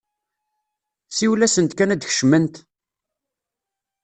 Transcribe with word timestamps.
Siwel-asent 1.15 1.71
kan 1.77 1.93
ad 1.93 1.99
d-kecment! 2.01 2.55